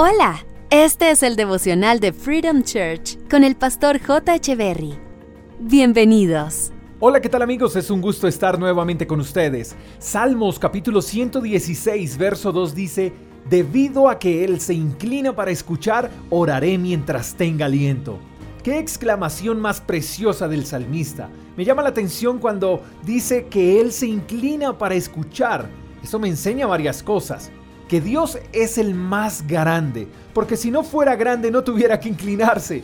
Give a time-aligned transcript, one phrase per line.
[0.00, 4.38] Hola, este es el devocional de Freedom Church con el pastor J.
[4.54, 4.96] Berry.
[5.58, 6.70] Bienvenidos.
[7.00, 7.74] Hola, ¿qué tal amigos?
[7.74, 9.74] Es un gusto estar nuevamente con ustedes.
[9.98, 13.12] Salmos capítulo 116, verso 2 dice,
[13.50, 18.20] Debido a que Él se inclina para escuchar, oraré mientras tenga aliento.
[18.62, 21.28] Qué exclamación más preciosa del salmista.
[21.56, 25.68] Me llama la atención cuando dice que Él se inclina para escuchar.
[26.04, 27.50] Eso me enseña varias cosas
[27.88, 32.82] que Dios es el más grande, porque si no fuera grande no tuviera que inclinarse.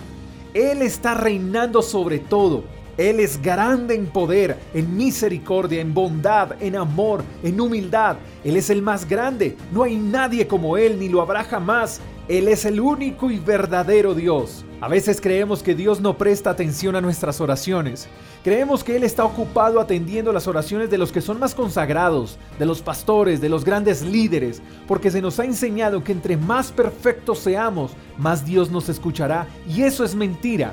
[0.54, 2.64] Él está reinando sobre todo.
[2.96, 8.16] Él es grande en poder, en misericordia, en bondad, en amor, en humildad.
[8.44, 9.56] Él es el más grande.
[9.72, 12.00] No hay nadie como Él, ni lo habrá jamás.
[12.26, 14.64] Él es el único y verdadero Dios.
[14.80, 18.08] A veces creemos que Dios no presta atención a nuestras oraciones.
[18.42, 22.64] Creemos que Él está ocupado atendiendo las oraciones de los que son más consagrados, de
[22.64, 27.40] los pastores, de los grandes líderes, porque se nos ha enseñado que entre más perfectos
[27.40, 29.46] seamos, más Dios nos escuchará.
[29.68, 30.72] Y eso es mentira.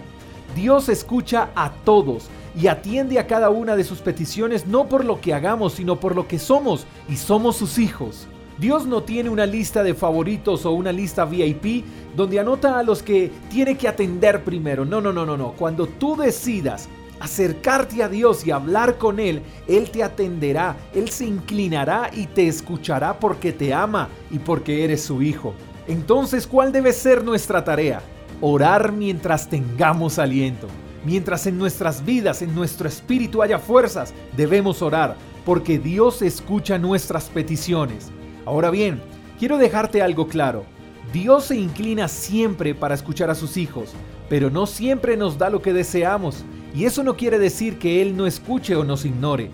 [0.55, 5.19] Dios escucha a todos y atiende a cada una de sus peticiones no por lo
[5.19, 8.27] que hagamos, sino por lo que somos, y somos sus hijos.
[8.61, 11.83] Dios no tiene una lista de favoritos o una lista VIP
[12.15, 14.85] donde anota a los que tiene que atender primero.
[14.85, 15.53] No, no, no, no, no.
[15.53, 16.87] Cuando tú decidas
[17.19, 22.47] acercarte a Dios y hablar con Él, Él te atenderá, Él se inclinará y te
[22.47, 25.55] escuchará porque te ama y porque eres su hijo.
[25.87, 28.03] Entonces, ¿cuál debe ser nuestra tarea?
[28.41, 30.67] Orar mientras tengamos aliento.
[31.03, 37.27] Mientras en nuestras vidas, en nuestro espíritu haya fuerzas, debemos orar, porque Dios escucha nuestras
[37.27, 38.11] peticiones.
[38.52, 39.02] Ahora bien,
[39.39, 40.66] quiero dejarte algo claro.
[41.13, 43.91] Dios se inclina siempre para escuchar a sus hijos,
[44.27, 46.44] pero no siempre nos da lo que deseamos,
[46.75, 49.52] y eso no quiere decir que Él no escuche o nos ignore.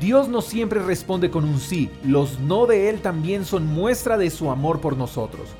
[0.00, 4.30] Dios no siempre responde con un sí, los no de Él también son muestra de
[4.30, 5.50] su amor por nosotros.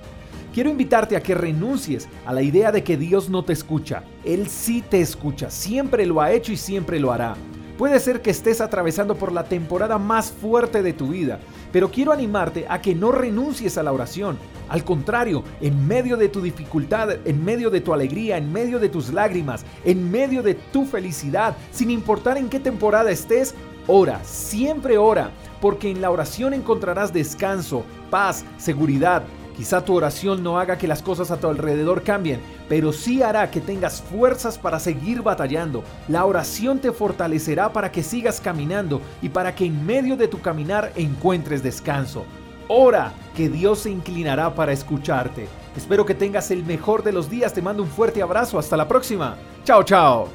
[0.53, 4.03] Quiero invitarte a que renuncies a la idea de que Dios no te escucha.
[4.25, 7.37] Él sí te escucha, siempre lo ha hecho y siempre lo hará.
[7.79, 11.41] Puede ser que estés atravesando por la temporada más fuerte de tu vida,
[11.73, 14.39] pero quiero animarte a que no renuncies a la oración.
[14.69, 18.89] Al contrario, en medio de tu dificultad, en medio de tu alegría, en medio de
[18.89, 23.55] tus lágrimas, en medio de tu felicidad, sin importar en qué temporada estés,
[23.87, 29.25] ora, siempre ora, porque en la oración encontrarás descanso, paz, seguridad,
[29.61, 33.51] Quizá tu oración no haga que las cosas a tu alrededor cambien, pero sí hará
[33.51, 35.85] que tengas fuerzas para seguir batallando.
[36.09, 40.41] La oración te fortalecerá para que sigas caminando y para que en medio de tu
[40.41, 42.25] caminar encuentres descanso.
[42.69, 45.47] Ora, que Dios se inclinará para escucharte.
[45.77, 47.53] Espero que tengas el mejor de los días.
[47.53, 48.59] Te mando un fuerte abrazo.
[48.59, 49.37] Hasta la próxima.
[49.65, 50.29] Chao, chao.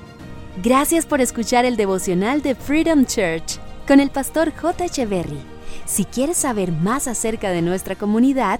[0.61, 3.57] Gracias por escuchar el devocional de Freedom Church
[3.87, 4.85] con el pastor J.
[4.85, 5.55] Echeverry.
[5.85, 8.59] Si quieres saber más acerca de nuestra comunidad,